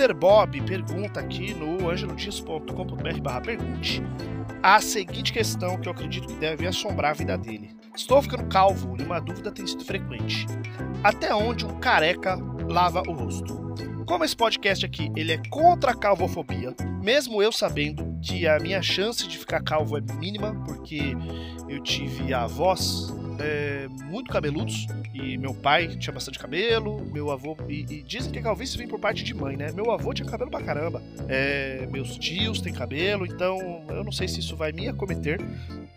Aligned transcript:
Peter 0.00 0.16
Bob 0.16 0.62
pergunta 0.62 1.20
aqui 1.20 1.52
no 1.52 1.90
angelodias.com.br 1.90 3.20
barra 3.20 3.42
pergunte 3.42 4.02
a 4.62 4.80
seguinte 4.80 5.30
questão 5.30 5.78
que 5.78 5.88
eu 5.88 5.92
acredito 5.92 6.26
que 6.26 6.36
deve 6.36 6.66
assombrar 6.66 7.10
a 7.10 7.14
vida 7.14 7.36
dele. 7.36 7.76
Estou 7.94 8.22
ficando 8.22 8.48
calvo 8.48 8.96
e 8.98 9.02
uma 9.02 9.20
dúvida 9.20 9.52
tem 9.52 9.66
sido 9.66 9.84
frequente. 9.84 10.46
Até 11.04 11.34
onde 11.34 11.66
um 11.66 11.78
careca 11.78 12.38
lava 12.66 13.02
o 13.06 13.12
rosto? 13.12 13.74
Como 14.06 14.24
esse 14.24 14.34
podcast 14.34 14.86
aqui 14.86 15.12
ele 15.14 15.32
é 15.32 15.42
contra 15.50 15.90
a 15.90 15.94
calvofobia, 15.94 16.74
mesmo 17.02 17.42
eu 17.42 17.52
sabendo 17.52 18.18
que 18.22 18.48
a 18.48 18.58
minha 18.58 18.80
chance 18.80 19.28
de 19.28 19.36
ficar 19.36 19.62
calvo 19.62 19.98
é 19.98 20.00
mínima, 20.14 20.54
porque 20.64 21.14
eu 21.68 21.78
tive 21.82 22.32
avós 22.32 23.12
é, 23.40 23.88
muito 23.88 24.30
cabeludos 24.30 24.86
e 25.12 25.36
meu 25.36 25.54
pai 25.54 25.88
tinha 25.88 26.12
bastante 26.12 26.38
cabelo, 26.38 27.04
meu 27.12 27.30
avô. 27.30 27.56
E, 27.68 27.86
e, 27.88 28.02
dizem 28.02 28.30
que 28.30 28.38
a 28.38 28.42
calvície 28.42 28.76
vem 28.76 28.86
por 28.86 28.98
parte 28.98 29.24
de 29.24 29.34
mãe, 29.34 29.56
né? 29.56 29.72
Meu 29.72 29.90
avô 29.90 30.12
tinha 30.12 30.28
cabelo 30.28 30.50
pra 30.50 30.62
caramba. 30.62 31.02
É, 31.28 31.86
meus 31.90 32.16
tios 32.16 32.60
têm 32.60 32.72
cabelo, 32.72 33.26
então 33.26 33.84
eu 33.88 34.04
não 34.04 34.12
sei 34.12 34.28
se 34.28 34.40
isso 34.40 34.56
vai 34.56 34.72
me 34.72 34.88
acometer. 34.88 35.40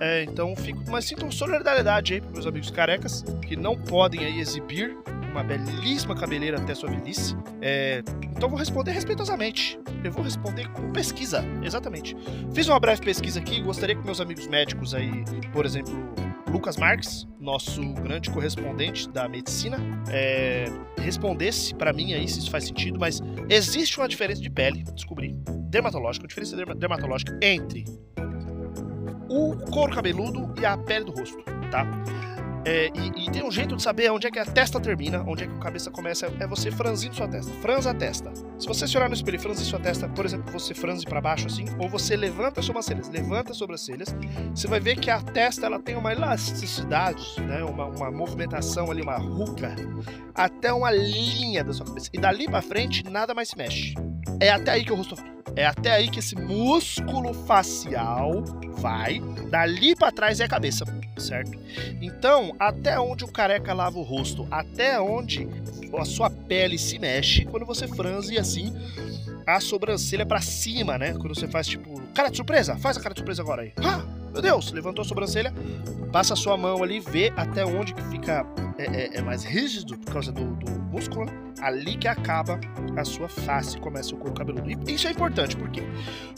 É, 0.00 0.22
então 0.24 0.54
fico. 0.56 0.82
Mas 0.88 1.04
sinto 1.04 1.30
solidariedade 1.32 2.14
aí 2.14 2.20
pros 2.20 2.32
meus 2.32 2.46
amigos 2.46 2.70
carecas 2.70 3.24
que 3.46 3.56
não 3.56 3.76
podem 3.76 4.24
aí 4.24 4.38
exibir 4.40 4.96
uma 5.30 5.42
belíssima 5.42 6.14
cabeleira 6.14 6.58
até 6.58 6.74
sua 6.74 6.90
velhice. 6.90 7.36
É, 7.60 8.02
então 8.36 8.48
vou 8.48 8.58
responder 8.58 8.92
respeitosamente. 8.92 9.78
Eu 10.02 10.12
vou 10.12 10.22
responder 10.22 10.68
com 10.72 10.92
pesquisa, 10.92 11.44
exatamente. 11.62 12.16
Fiz 12.54 12.68
uma 12.68 12.78
breve 12.78 13.02
pesquisa 13.02 13.40
aqui, 13.40 13.60
gostaria 13.60 13.94
que 13.94 14.04
meus 14.04 14.20
amigos 14.20 14.46
médicos 14.46 14.94
aí, 14.94 15.24
por 15.52 15.66
exemplo, 15.66 15.92
Lucas 16.50 16.76
Marques, 16.76 17.26
nosso 17.38 17.80
grande 17.94 18.30
correspondente 18.30 19.08
da 19.10 19.28
medicina, 19.28 19.78
é, 20.10 20.66
respondesse 20.98 21.74
para 21.74 21.92
mim 21.92 22.14
aí 22.14 22.26
se 22.26 22.38
isso 22.38 22.50
faz 22.50 22.64
sentido, 22.64 22.98
mas 22.98 23.20
existe 23.48 23.98
uma 23.98 24.08
diferença 24.08 24.40
de 24.40 24.50
pele, 24.50 24.82
descobri, 24.94 25.36
dermatológica, 25.68 26.24
uma 26.24 26.28
diferença 26.28 26.56
dermatológica 26.74 27.38
entre 27.42 27.84
o 29.28 29.56
couro 29.70 29.94
cabeludo 29.94 30.54
e 30.58 30.64
a 30.64 30.76
pele 30.76 31.04
do 31.04 31.12
rosto, 31.12 31.38
tá? 31.70 31.86
É, 32.64 32.90
e, 32.94 33.26
e, 33.26 33.30
tem 33.30 33.44
um 33.44 33.50
jeito 33.50 33.76
de 33.76 33.82
saber 33.82 34.10
onde 34.10 34.26
é 34.26 34.30
que 34.30 34.38
a 34.38 34.44
testa 34.44 34.80
termina, 34.80 35.22
onde 35.26 35.44
é 35.44 35.46
que 35.46 35.54
a 35.54 35.58
cabeça 35.58 35.90
começa, 35.90 36.32
é 36.38 36.46
você 36.46 36.70
franzindo 36.70 37.14
sua 37.14 37.28
testa. 37.28 37.50
Franza 37.60 37.90
a 37.90 37.94
testa. 37.94 38.32
Se 38.58 38.66
você 38.66 38.86
se 38.86 38.96
olhar 38.96 39.08
no 39.08 39.14
espelho 39.14 39.36
e 39.36 39.38
franzir 39.38 39.64
sua 39.64 39.78
testa, 39.78 40.08
por 40.08 40.24
exemplo, 40.24 40.52
você 40.52 40.74
franze 40.74 41.04
para 41.04 41.20
baixo 41.20 41.46
assim, 41.46 41.64
ou 41.78 41.88
você 41.88 42.16
levanta 42.16 42.60
as 42.60 42.66
sobrancelhas, 42.66 43.08
levanta 43.08 43.52
as 43.52 43.56
sobrancelhas, 43.56 44.14
você 44.54 44.66
vai 44.66 44.80
ver 44.80 44.96
que 44.96 45.10
a 45.10 45.20
testa 45.20 45.66
ela 45.66 45.80
tem 45.80 45.96
uma 45.96 46.12
elasticidade, 46.12 47.40
né, 47.40 47.62
uma, 47.62 47.86
uma 47.86 48.10
movimentação 48.10 48.90
ali, 48.90 49.02
uma 49.02 49.16
ruga, 49.16 49.74
até 50.34 50.72
uma 50.72 50.90
linha 50.90 51.62
da 51.62 51.72
sua 51.72 51.86
cabeça. 51.86 52.10
E 52.12 52.18
dali 52.18 52.46
para 52.46 52.62
frente, 52.62 53.04
nada 53.08 53.34
mais 53.34 53.48
se 53.48 53.56
mexe. 53.56 53.94
É 54.40 54.50
até 54.50 54.72
aí 54.72 54.84
que 54.84 54.92
o 54.92 54.96
rosto 54.96 55.16
é 55.56 55.66
até 55.66 55.90
aí 55.90 56.08
que 56.08 56.20
esse 56.20 56.36
músculo 56.36 57.34
facial 57.34 58.44
vai, 58.76 59.20
dali 59.50 59.96
para 59.96 60.12
trás 60.12 60.38
é 60.38 60.44
a 60.44 60.48
cabeça, 60.48 60.84
certo? 61.20 61.58
Então, 62.00 62.54
até 62.58 62.98
onde 62.98 63.24
o 63.24 63.28
careca 63.28 63.72
lava 63.72 63.98
o 63.98 64.02
rosto, 64.02 64.46
até 64.50 65.00
onde 65.00 65.48
a 65.98 66.04
sua 66.04 66.30
pele 66.30 66.78
se 66.78 66.98
mexe 66.98 67.44
quando 67.44 67.64
você 67.64 67.88
franze 67.88 68.38
assim 68.38 68.74
a 69.46 69.60
sobrancelha 69.60 70.26
para 70.26 70.40
cima, 70.42 70.98
né? 70.98 71.14
Quando 71.14 71.34
você 71.34 71.48
faz 71.48 71.66
tipo, 71.66 72.00
cara 72.14 72.28
de 72.28 72.36
surpresa, 72.36 72.76
faz 72.76 72.98
a 72.98 73.00
cara 73.00 73.14
de 73.14 73.20
surpresa 73.20 73.42
agora 73.42 73.62
aí. 73.62 73.72
Ah, 73.82 74.04
meu 74.32 74.42
Deus, 74.42 74.70
levantou 74.72 75.02
a 75.02 75.04
sobrancelha, 75.06 75.54
passa 76.12 76.34
a 76.34 76.36
sua 76.36 76.56
mão 76.56 76.82
ali, 76.82 77.00
vê 77.00 77.32
até 77.34 77.64
onde 77.64 77.94
que 77.94 78.02
fica 78.10 78.46
é, 78.78 78.84
é, 78.84 79.16
é 79.16 79.22
mais 79.22 79.44
rígido 79.44 79.96
por 79.96 80.12
causa 80.12 80.30
do, 80.30 80.44
do 80.56 80.70
músculo, 80.70 81.24
né? 81.24 81.32
ali 81.60 81.96
que 81.96 82.06
acaba 82.06 82.60
a 82.96 83.04
sua 83.04 83.28
face, 83.28 83.78
começa 83.78 84.14
o 84.14 84.18
couro 84.18 84.34
cabeludo. 84.34 84.70
E 84.70 84.94
isso 84.94 85.08
é 85.08 85.10
importante, 85.10 85.56
por 85.56 85.70
quê? 85.70 85.82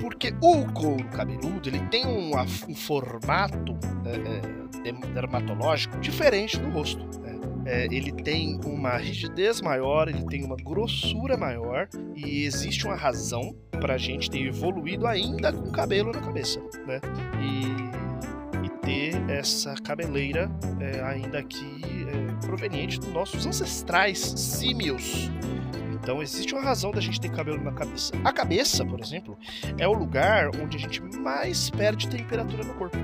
Porque 0.00 0.34
o 0.40 0.64
couro 0.72 1.04
cabeludo 1.10 1.68
ele 1.68 1.80
tem 1.88 2.06
um, 2.06 2.32
um 2.68 2.74
formato 2.74 3.76
é, 4.04 4.16
é 4.16 4.63
dermatológico 4.92 5.98
diferente 5.98 6.58
do 6.58 6.70
rosto. 6.70 7.04
Né? 7.20 7.34
É, 7.66 7.84
ele 7.86 8.12
tem 8.12 8.60
uma 8.64 8.96
rigidez 8.96 9.60
maior, 9.60 10.08
ele 10.08 10.24
tem 10.26 10.44
uma 10.44 10.56
grossura 10.56 11.36
maior 11.36 11.88
e 12.14 12.44
existe 12.44 12.84
uma 12.84 12.94
razão 12.94 13.56
para 13.80 13.94
a 13.94 13.98
gente 13.98 14.30
ter 14.30 14.46
evoluído 14.46 15.06
ainda 15.06 15.52
com 15.52 15.70
cabelo 15.70 16.12
na 16.12 16.20
cabeça, 16.20 16.60
né? 16.86 17.00
E, 17.40 18.66
e 18.66 18.68
ter 18.80 19.30
essa 19.30 19.74
cabeleira 19.74 20.50
é, 20.78 21.00
ainda 21.02 21.38
aqui 21.38 21.80
é, 21.84 22.46
proveniente 22.46 23.00
dos 23.00 23.08
nossos 23.08 23.46
ancestrais 23.46 24.18
símios. 24.18 25.30
Então 25.94 26.22
existe 26.22 26.54
uma 26.54 26.62
razão 26.62 26.90
da 26.90 27.00
gente 27.00 27.18
ter 27.18 27.30
cabelo 27.30 27.64
na 27.64 27.72
cabeça. 27.72 28.12
A 28.22 28.30
cabeça, 28.30 28.84
por 28.84 29.00
exemplo, 29.00 29.38
é 29.78 29.88
o 29.88 29.94
lugar 29.94 30.50
onde 30.62 30.76
a 30.76 30.80
gente 30.80 31.02
mais 31.18 31.70
perde 31.70 32.08
temperatura 32.08 32.62
no 32.62 32.74
corpo. 32.74 32.98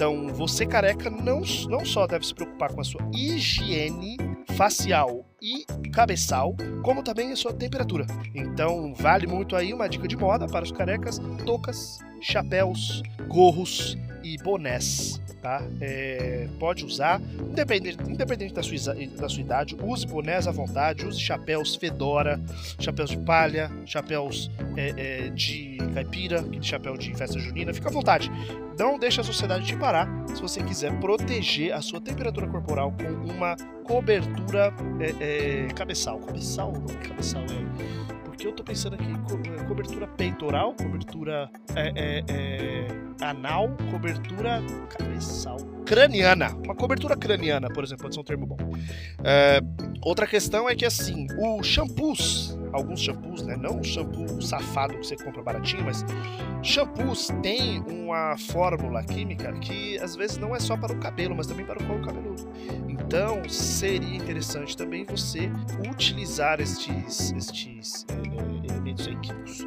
Então, 0.00 0.28
você 0.28 0.64
careca 0.64 1.10
não, 1.10 1.42
não 1.68 1.84
só 1.84 2.06
deve 2.06 2.26
se 2.26 2.34
preocupar 2.34 2.72
com 2.72 2.80
a 2.80 2.84
sua 2.84 3.02
higiene 3.14 4.16
facial 4.56 5.26
e 5.42 5.66
cabeçal, 5.90 6.56
como 6.82 7.02
também 7.02 7.32
a 7.32 7.36
sua 7.36 7.52
temperatura. 7.52 8.06
Então, 8.34 8.94
vale 8.94 9.26
muito 9.26 9.54
aí 9.54 9.74
uma 9.74 9.86
dica 9.90 10.08
de 10.08 10.16
moda 10.16 10.46
para 10.46 10.64
os 10.64 10.72
carecas: 10.72 11.20
toucas, 11.44 11.98
chapéus, 12.18 13.02
gorros 13.28 13.98
e 14.24 14.38
bonés 14.38 15.20
tá? 15.40 15.62
É, 15.80 16.48
pode 16.58 16.84
usar, 16.84 17.20
independente, 17.20 17.98
independente 18.08 18.54
da, 18.54 18.62
sua, 18.62 18.94
da 19.16 19.28
sua 19.28 19.40
idade, 19.40 19.76
use 19.82 20.06
bonés 20.06 20.46
à 20.46 20.50
vontade, 20.50 21.06
use 21.06 21.18
chapéus 21.18 21.74
fedora, 21.74 22.40
chapéus 22.78 23.10
de 23.10 23.18
palha, 23.18 23.70
chapéus 23.86 24.50
é, 24.76 25.26
é, 25.26 25.30
de 25.30 25.78
caipira, 25.94 26.44
chapéu 26.60 26.96
de 26.96 27.14
festa 27.14 27.38
junina, 27.38 27.72
fica 27.72 27.88
à 27.88 27.92
vontade. 27.92 28.30
Não 28.78 28.98
deixe 28.98 29.20
a 29.20 29.24
sociedade 29.24 29.66
te 29.66 29.76
parar 29.76 30.08
se 30.34 30.40
você 30.40 30.62
quiser 30.62 30.98
proteger 31.00 31.72
a 31.72 31.80
sua 31.80 32.00
temperatura 32.00 32.46
corporal 32.46 32.92
com 32.92 33.32
uma 33.32 33.56
cobertura 33.84 34.72
é, 35.00 35.66
é, 35.66 35.68
cabeçal. 35.74 36.18
Cabeçal? 36.20 36.72
Não, 36.72 36.86
cabeçal 36.96 37.42
é 37.42 38.19
porque 38.40 38.48
eu 38.48 38.52
tô 38.52 38.64
pensando 38.64 38.94
aqui 38.94 39.04
co 39.28 39.66
cobertura 39.68 40.06
peitoral, 40.06 40.74
cobertura 40.74 41.50
é, 41.76 41.92
é, 41.94 42.24
é, 42.26 42.86
anal, 43.20 43.68
cobertura 43.90 44.62
cabeçal, 44.88 45.58
craniana. 45.84 46.48
Uma 46.64 46.74
cobertura 46.74 47.14
craniana, 47.18 47.68
por 47.68 47.84
exemplo, 47.84 48.04
pode 48.04 48.14
ser 48.14 48.20
um 48.20 48.24
termo 48.24 48.46
bom. 48.46 48.56
É, 49.22 49.60
outra 50.00 50.26
questão 50.26 50.66
é 50.66 50.74
que 50.74 50.86
assim, 50.86 51.26
o 51.38 51.62
shampoos, 51.62 52.58
alguns 52.72 53.00
shampoos, 53.00 53.42
né? 53.42 53.56
Não 53.56 53.80
o 53.80 53.84
shampoo 53.84 54.40
safado 54.40 54.94
que 54.94 55.06
você 55.06 55.16
compra 55.16 55.42
baratinho, 55.42 55.84
mas 55.84 56.04
shampoos 56.62 57.28
têm 57.42 57.80
uma 57.88 58.36
fórmula 58.36 59.02
química 59.02 59.52
que 59.54 59.98
às 59.98 60.16
vezes 60.16 60.36
não 60.36 60.54
é 60.54 60.60
só 60.60 60.76
para 60.76 60.92
o 60.92 60.98
cabelo, 60.98 61.34
mas 61.36 61.46
também 61.46 61.64
para 61.64 61.82
o 61.82 61.86
couro 61.86 62.04
cabeludo. 62.04 62.48
Então 62.88 63.48
seria 63.48 64.16
interessante 64.16 64.76
também 64.76 65.04
você 65.04 65.50
utilizar 65.90 66.60
estes, 66.60 67.32
estes 67.32 68.06
é, 68.08 68.70
elementos 68.70 69.06
químicos 69.06 69.66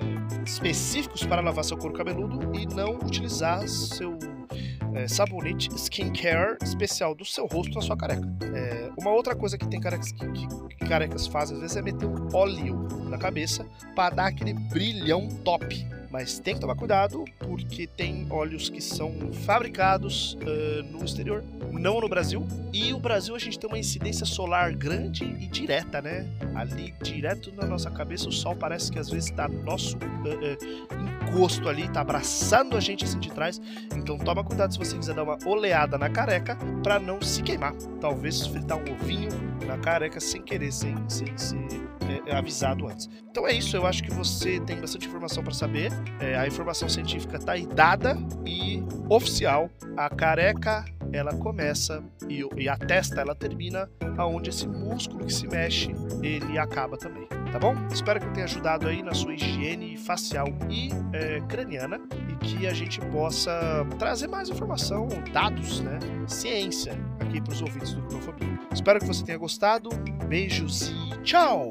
é, 0.00 0.42
específicos 0.44 1.24
para 1.24 1.40
lavar 1.40 1.64
seu 1.64 1.76
couro 1.76 1.94
cabeludo 1.94 2.58
e 2.58 2.66
não 2.66 2.96
utilizar 2.96 3.66
seu 3.68 4.18
é, 4.94 5.08
sabonete 5.08 5.68
skincare 5.74 6.56
especial 6.62 7.14
do 7.14 7.24
seu 7.24 7.46
rosto 7.46 7.74
na 7.74 7.80
sua 7.80 7.96
careca. 7.96 8.22
É, 8.54 8.90
uma 8.98 9.10
outra 9.10 9.34
coisa 9.34 9.56
que 9.56 9.66
tem 9.66 9.80
carecas 9.80 10.12
que, 10.12 10.26
que, 10.76 10.86
carecas 10.86 11.26
fazem 11.26 11.56
às 11.56 11.62
vezes 11.62 11.76
é 11.76 11.82
meter 11.82 12.06
um 12.06 12.28
óleo 12.34 12.88
na 13.08 13.18
cabeça 13.18 13.66
para 13.94 14.14
dar 14.14 14.26
aquele 14.26 14.54
brilhão 14.54 15.28
top. 15.44 15.86
Mas 16.12 16.38
tem 16.38 16.54
que 16.54 16.60
tomar 16.60 16.76
cuidado 16.76 17.24
porque 17.38 17.86
tem 17.86 18.26
óleos 18.28 18.68
que 18.68 18.82
são 18.82 19.32
fabricados 19.46 20.34
uh, 20.34 20.82
no 20.92 21.02
exterior, 21.02 21.42
não 21.72 22.02
no 22.02 22.08
Brasil. 22.08 22.46
E 22.70 22.92
o 22.92 22.98
Brasil 22.98 23.34
a 23.34 23.38
gente 23.38 23.58
tem 23.58 23.68
uma 23.68 23.78
incidência 23.78 24.26
solar 24.26 24.74
grande 24.74 25.24
e 25.24 25.46
direta, 25.46 26.02
né? 26.02 26.28
Ali 26.54 26.94
direto 27.02 27.50
na 27.52 27.66
nossa 27.66 27.90
cabeça 27.90 28.28
o 28.28 28.32
sol 28.32 28.54
parece 28.54 28.92
que 28.92 28.98
às 28.98 29.08
vezes 29.08 29.30
está 29.30 29.48
no 29.48 29.62
nosso 29.62 29.96
uh, 29.96 30.00
uh, 30.00 31.28
encosto 31.30 31.66
ali, 31.66 31.84
está 31.86 32.02
abraçando 32.02 32.76
a 32.76 32.80
gente 32.80 33.04
assim 33.04 33.18
de 33.18 33.30
trás. 33.30 33.58
Então 33.96 34.18
toma 34.18 34.44
cuidado 34.44 34.72
se 34.72 34.78
você 34.78 34.96
quiser 34.96 35.14
dar 35.14 35.22
uma 35.22 35.38
oleada 35.46 35.96
na 35.96 36.10
careca 36.10 36.58
para 36.82 36.98
não 36.98 37.22
se 37.22 37.42
queimar. 37.42 37.72
Talvez 38.02 38.46
fritar 38.46 38.76
um 38.76 38.92
ovinho 38.92 39.30
na 39.66 39.78
careca 39.78 40.20
sem 40.20 40.42
querer, 40.42 40.72
sem, 40.72 40.94
ser 41.08 41.32
é, 42.26 42.36
avisado 42.36 42.86
antes. 42.86 43.08
Então 43.30 43.46
é 43.46 43.52
isso, 43.54 43.76
eu 43.76 43.86
acho 43.86 44.02
que 44.02 44.10
você 44.10 44.60
tem 44.60 44.78
bastante 44.78 45.06
informação 45.06 45.42
para 45.42 45.54
saber. 45.54 45.90
É, 46.20 46.36
a 46.36 46.46
informação 46.46 46.88
científica 46.88 47.36
está 47.36 47.52
aí 47.52 47.66
dada 47.66 48.16
e 48.46 48.82
oficial. 49.08 49.70
A 49.96 50.08
careca 50.08 50.84
ela 51.12 51.34
começa 51.34 52.02
e, 52.28 52.46
e, 52.56 52.68
a 52.68 52.76
testa 52.76 53.20
ela 53.20 53.34
termina 53.34 53.88
aonde 54.16 54.50
esse 54.50 54.66
músculo 54.66 55.26
que 55.26 55.32
se 55.32 55.46
mexe 55.46 55.90
ele 56.22 56.58
acaba 56.58 56.96
também, 56.96 57.26
tá 57.52 57.58
bom? 57.58 57.74
Espero 57.92 58.18
que 58.18 58.26
eu 58.26 58.32
tenha 58.32 58.44
ajudado 58.44 58.88
aí 58.88 59.02
na 59.02 59.12
sua 59.12 59.34
higiene 59.34 59.96
facial 59.98 60.46
e 60.70 60.88
é, 61.12 61.40
craniana 61.42 62.00
e 62.30 62.36
que 62.36 62.66
a 62.66 62.72
gente 62.72 62.98
possa 63.00 63.86
trazer 63.98 64.26
mais 64.26 64.48
informação, 64.48 65.06
dados, 65.32 65.80
né, 65.80 65.98
ciência 66.26 66.98
aqui 67.20 67.40
para 67.40 67.52
os 67.52 67.60
ouvintes 67.60 67.94
do 67.94 68.02
Cronofobia. 68.02 68.58
Espero 68.72 68.98
que 68.98 69.06
você 69.06 69.24
tenha 69.24 69.38
gostado. 69.38 69.90
Beijos 70.28 70.90
e 70.90 71.22
tchau. 71.22 71.68